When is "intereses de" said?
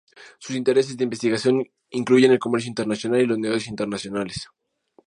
0.55-1.03